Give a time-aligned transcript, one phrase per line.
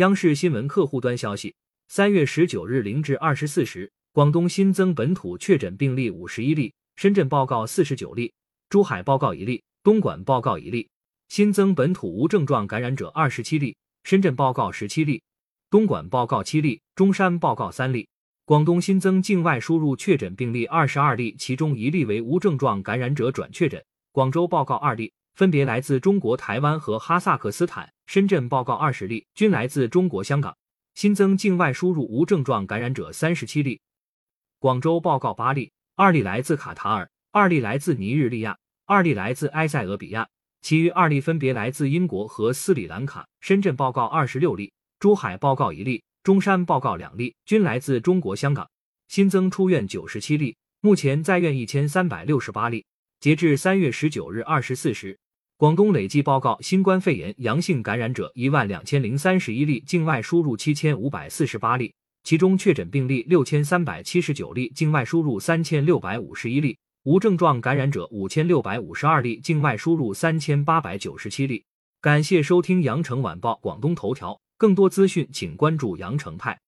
[0.00, 1.54] 央视新闻客户端消息，
[1.88, 8.32] 三月十九日零至二十四时，广东新增本土确诊病例五十一例，深圳报告四十九例，
[8.70, 10.88] 珠海报告一例，东莞报告一例。
[11.28, 15.22] 新增本土无症状感染者二十七例，深圳报告十七例，
[15.68, 18.08] 东莞报告七例，中山报告三例。
[18.46, 23.84] 广东新增境外输入确诊病例二十二例，其中一例为无症状感染者转确诊。
[24.12, 27.90] 广州报告二例，分别来自中国台湾和哈萨克斯坦。
[28.06, 30.54] 深圳报告二十例，均来自中国香港。
[30.94, 33.80] 新增境外输入无症状感染者三十七例。
[34.58, 40.28] 广州报告八例，二例来自卡塔尔，二例来自尼日利亚，二例来自埃塞俄比亚。
[40.60, 43.26] 其余二例分别来自英国和斯里兰卡。
[43.40, 48.68] 深圳报告二十六例，珠海报告一例，中山报告两例，均来自中国香港。
[49.08, 52.84] 新增出院九十七例，目前在院一千三百六十八例。
[53.20, 55.18] 截至三月十九日二十四时，
[55.60, 61.92] 广东累计报告新冠肺炎阳性感染者一万两千零三十一例，境外输入七千五百四十八例，
[62.22, 66.78] 其中确诊病例六千三百七十九例，境外输入三千六百五十一例。
[67.02, 71.62] 无症状感染者五千六百五十二例，境外输入三千八百九十七例。
[72.00, 76.58] 感谢收听羊城晚报广东头条，更多资讯请关注羊城派。